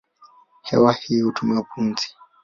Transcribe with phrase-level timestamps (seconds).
[0.61, 2.15] Hewa hii huitwa pumzi.